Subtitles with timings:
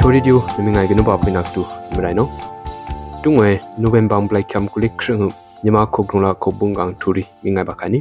[0.00, 1.60] Kyoridyu nimingai gnu ba pina tu
[1.92, 2.24] mirai no
[3.20, 5.28] tungwe nuben bang blai kham kulik khrung
[5.62, 8.00] nyama khokrungla khobung gang thuri mingai ba khani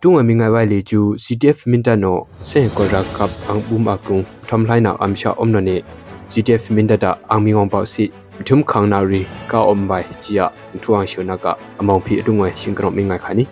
[0.00, 4.80] tungwe mingai ba le ju CTF minta no se kontra cup ang bum akung thamlai
[4.80, 5.84] na amsha omno ne
[6.32, 8.08] CTF minta da angmi ngong pa si
[8.48, 10.48] thum khang na ri ka om bai chia
[10.80, 11.52] thuang shona ka
[11.84, 13.44] among phi tungwe singkrom mingai khani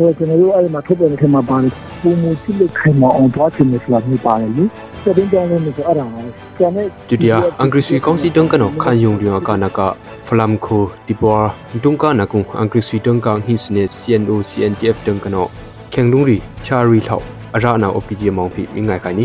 [0.00, 1.72] ဆိုတော့ကျွန်တော်တို့အဲ့ဒီမှာထုတ်ပြန်ခဲ့မှာပါတယ်
[2.02, 4.64] ပုံမူကြည့်လို့ခိုင်မအောင်သွားချင်တယ်ဆိုတာမျိုးပါတယ်လေ
[5.02, 6.22] စတင်ကြောင်းလို့မျိုးအဲ့ဒါပါပဲ
[6.58, 9.80] ကျန်တဲ့ဒုတိယအင်္ဂရိစီကောင်စီတုံကနောခံယုံဒီကနက
[10.26, 11.38] ဖလမ်ခိုဒီပွာ
[11.84, 15.44] ဒုံကနကုအင်္ဂရိစီတုံကဟိစနေ CNO CNTF တုံကနော
[15.92, 17.24] ခေန်လုံရီချာရီလောက်
[17.54, 19.24] အရနာ OPG မောင်ဖိမိငိုင်ခိုင်နီ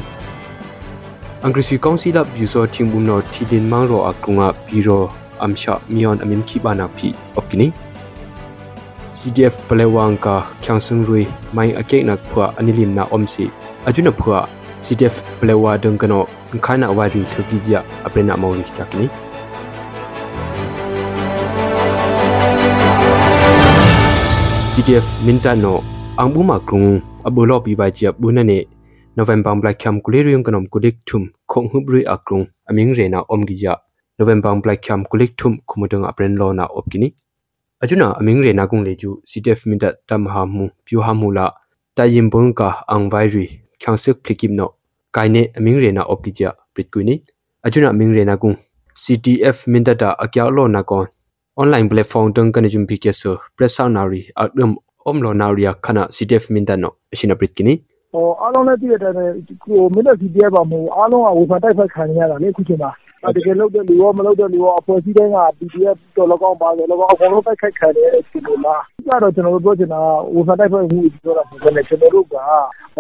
[1.43, 5.03] အင်္ဂရိစီကောင်စီလပ်ယူဆောချင်းဘူးနော်တီဒင်မောင်ရောအကုငါဘီရော
[5.41, 7.07] အမ်ရှာမီယွန်အမင်ခိဘာနာဖိ
[7.37, 7.67] OPG နီ
[9.15, 11.23] CDF Belewangka Kyangsungrui
[11.55, 13.47] mai akek nak phwa anilim na omsi
[13.87, 14.43] ajuna phwa
[14.83, 16.27] CDF Belewa dengkano
[16.59, 19.07] khana wari thuki jia aprena mawi takni
[24.77, 25.65] ซีดีเอฟมินตาโน
[26.19, 26.85] อังบุมากรุง
[27.27, 28.53] อบุลอปีวาเจียบุนันเน
[29.17, 33.73] นเวมบังบลายคัมกุเลริยงกนมกุลิกทุมคงหุบรุยอักรุงอมิงเรนาอมกิจา
[34.17, 37.09] นเวมบังบลายคัมกุลิกทุมคุมดงอเปรนโลนาอบกินี
[37.85, 41.53] ajuna amingre nakung leju ctf minta tamhamu pyuhamula
[41.95, 44.71] tayimbunka angvairi khyangsik phlikimno
[45.13, 47.21] kaine amingre na opkija pritkuini
[47.63, 48.57] ajuna amingre nakung
[48.97, 51.05] ctf minta ta akyalo nakon
[51.55, 54.75] online platform tung kan jum bike so presanari agdum
[55.05, 57.77] omlo naria khana ctf minta no ashina pritkini
[58.17, 62.89] ဟိုအားလုံးလည်းသိတဲ့အတိုင်းပဲကိုမင်းတို့ CTF ပါမဟုတ်အားလုံးကဝေဖန်တိုက်ဖက်ခံနေရတာလေအခုချိန်မှာ
[63.35, 70.05] တကယ်လုပ်တဲ့လူရောမလုပ်တဲ့လူရောအဖွဲ့အစည်းတိုင်းက PDF သော်လည်းကောင်း၊ဘာသော်လည်းကောင်းအကုန်လုံးတိုက်ခိုက်ခံနေရတဲ့အခြေအနေမှာ။အဓိကတော့ကျနော်တို့ပြောချင်တာက
[70.35, 72.31] ဝေဖန်တိုက်ခိုက်မှုလို့ပြောတာမဟုတ်ဘဲနဲ့ကျနော်တို့က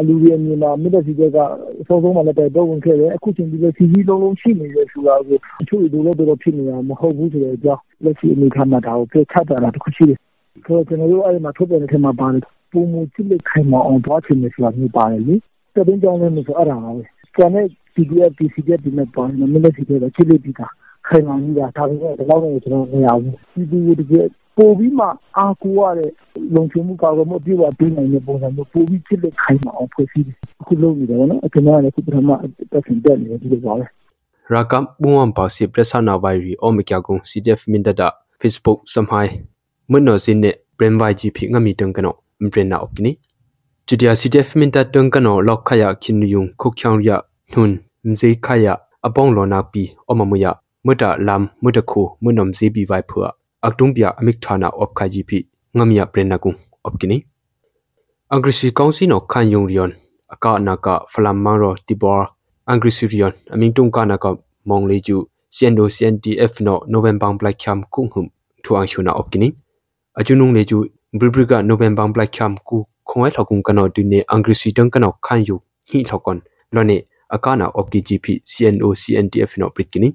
[0.07, 1.37] လူတွေအမြင်မှာမင်းထက်စီးတက်က
[1.81, 5.37] အစောဆုံးမှာလည်းတိုက်ပွဲဝင်ခဲ့တယ်။အခုချိန်ထိလည်းစည်းစည်းလုံးလုံးရှိနေတယ်ဆိုတာကို
[5.67, 10.17] တချို့တွေလိုလည်းတော်တော်ဖြစ်နေတာမဟုတ်ဘူးဆိုတဲ့အကြောင်းလက်ရှိအနေအထားမှာဒါကိုပြောချပြတာတခုရှိတယ်။
[10.65, 12.39] ဆိုတော့ကျနော်တို့အဲဒီမှာထုတ်ပြန်တဲ့အထဲမှာဘာလဲ၊
[12.71, 15.35] ပိုမိုချစ်လက်ခိုင်မာအောင်သွားချင်တယ်ဆိုတာမျိုးပါတယ်လေ။
[15.75, 17.03] တပ်တွင်းပြောင်းလဲမယ်ဆိုအဲဒါပါပဲ။
[17.35, 20.67] ကျန်တဲ့ CDF PCDF ဒီမဲ့ပေါ်နေမလဲစီတယ်ချစ်လေးပြီးတာ
[21.07, 24.25] ခိုင်မှန်ကြီးတာဒါပေမဲ့ဒီလောက်နဲ့ကျွန်တော်မရဘူးစီဒီတကယ်
[24.57, 25.05] ပို့ပြီးမှ
[25.37, 26.11] အာကိုရတဲ့
[26.55, 30.25] လုံခြုံမှုကာကွယ်မှုအပြည့်အဝပေးနိုင်တဲ့ပုံစံမျိုးပို့ပြီးချစ်လက်ခိုင်မှအောင်ဖွဲ့စည်း
[30.61, 32.29] အခုလုပ်နေတယ်ဗောနော်အကျဉ်းသားလည်းခုပထမ
[32.71, 33.85] တက်ဆင်တက်နေတယ်ဒီလိုပါပဲ
[34.53, 38.07] ရာကမ်ဘူဝမ်ပါစီပရက်ဆာနာဝိုင်ရီအိုမီကာကုံ CDF မင်ဒတာ
[38.41, 39.31] Facebook စမ်ဟိုင်
[39.91, 42.15] မနော်စင်းနဲ့ brand by GP ငမီတုံကနော
[42.51, 43.11] brand နောက်ကိနီ
[43.87, 47.11] Judia CDF မင်ဒတာတုံကနောလောက်ခယာခင်ယုံခုတ်ချောင်ရ
[47.51, 47.75] နှွန်း
[48.09, 48.67] မစေခါယ
[49.07, 50.45] အပေါင်းလောနာပီအမမယ
[50.85, 53.27] မတလမ်မတခုမနမ်စီပီဝိုင်ဖွာ
[53.65, 55.37] အကတုံပြအမိခဌာနာအော့ခါဂျီပီ
[55.77, 56.49] ငမယပရနကု
[56.83, 57.17] အော့ကိနီ
[58.31, 59.91] အင်္ဂရိစီကောင်စီနော်ခန်ယုံရီယွန်
[60.33, 62.19] အကနာကဖလမ်မန်ရောတီဘော
[62.67, 64.25] အင်္ဂရိစီရီယွန်အမင်းတုံကနာက
[64.69, 65.17] မောင်လေးကျူ
[65.55, 68.29] CNDO CNDF နော်နိုဝင်ဘာဘလိုက်ချမ်ကုံဟုမ်
[68.63, 69.47] ထူအောင်ရှုနာအော့ကိနီ
[70.19, 70.77] အကျွနုံလေးကျူ
[71.19, 75.55] ဘရီဘရီကနိုဝင်ဘာဘလိုက်ချမ်ကူခွန်ဝဲထောက်ကုံကနော်ဒီနေအင်္ဂရိစီတန်ကနော်ခန်ယူ
[75.87, 76.39] ဟီထောက်ကွန်
[76.75, 76.97] လောနေ
[77.29, 80.09] akana opki gp cno cntf no pritkini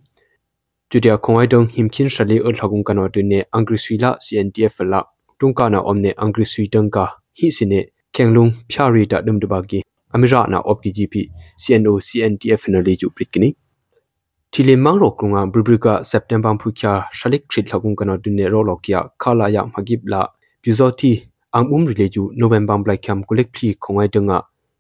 [0.91, 5.03] chutia khongai dong himkhin shali ul thagung kano tune angri suila cntf la
[5.39, 7.05] tungkana omne angri sui tangka
[7.41, 9.83] hi sine kenglung phari ta dum dubagi
[10.15, 11.15] amira na opki gp
[11.59, 13.55] cno cntf no le ju pritkini
[14.51, 19.67] thile mangro kunga brubrika september phukya shalik thrit thagung kano tune ro lokia khala ya
[19.67, 20.31] magib la
[20.63, 21.13] pizoti
[21.53, 24.39] ang um rileju november black cam kulek phi khongai tanga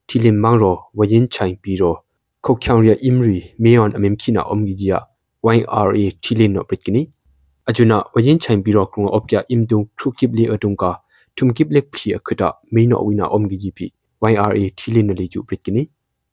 [0.08, 2.04] thilin mangro wajin chain piro
[2.44, 4.98] ခုတ်ချောင်ရအင်ရီမေယွန်အမင်ခိနာအုံဂီဂျီယာ
[5.56, 7.02] YRA ထီလင်းနောပရစ်ကနီ
[7.68, 10.90] အဂျုနာဝရင်ချိုင်ပီရောကရုံအော့ပြအင်တုံထူကိပလီအတုံကာ
[11.36, 13.86] ထုံကိပလက်ဖီအခတာမေနောဝီနာအုံဂီဂျီပီ
[14.32, 15.82] YRA ထီလင်းနလေကျူပရစ်ကနီ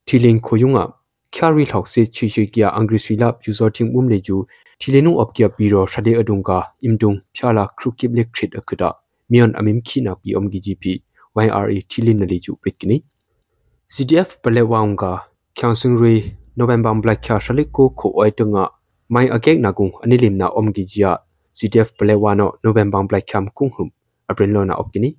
[0.07, 0.83] ထီလင်းခိုယုံငါ
[1.35, 4.35] ခရီလောက်စေချီချီကီယာအင်္ဂရိစီလာယူဇာတင်အုံလေကျူ
[4.79, 8.89] ထီလင်းနုအော့ပြပီရောရှဒေအတုံကာအင်တုံဖြာလာခရုကိပလက်ထရစ်အခတာ
[9.31, 10.91] မေယွန်အမင်ခိနာပီအုံဂီဂျီပီ
[11.47, 12.97] YRA ထီလင်းနလေကျူပရစ်ကနီ
[13.95, 15.13] CDF ပလေဝောင်ကာ
[15.57, 16.21] kyangsung ri
[16.61, 18.63] november black kha shalik ko kho oi tunga
[19.13, 21.11] mai akek na kung anilim na om gi jia
[21.57, 23.89] ctf plewano november black kham kung hum
[24.29, 25.09] april lo na opkini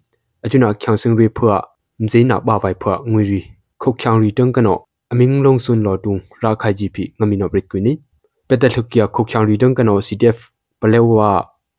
[0.44, 1.56] achuna kyangsung ri phwa
[2.04, 3.40] mze na ba vai phwa ngwi ri
[3.82, 4.74] kho khyang ri tung kano
[5.10, 7.92] aming long sun lo tung ra khai ji phi ngami no break kwini
[8.48, 10.38] petal hukia kho khyang ri tung kano ctf
[10.80, 11.30] plewa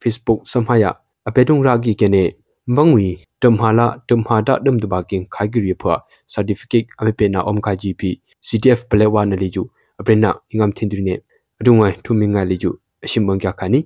[0.03, 0.91] facebook samhaya
[1.27, 2.23] apedung ra gi kene
[2.75, 3.07] mangwi
[3.41, 5.95] tumhala tumhada dumdubaking khaigiri phwa
[6.33, 8.11] certificate amepe na om khai ji phi
[8.41, 11.21] CTF Belewa na liju abrena ingam thindri ne
[11.61, 12.71] adungai thuminga liju
[13.03, 13.81] ashimang kya khani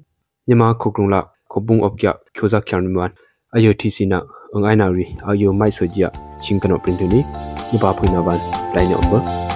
[0.48, 1.22] nyama khokrung la
[1.52, 3.12] khobung op kya khoza khyarni man
[3.58, 4.20] ayo thisi na
[4.56, 6.10] angai na ri ayo mai so jia
[6.44, 7.20] singkano printuni
[7.74, 8.40] ni ba phina ban
[8.76, 9.53] line number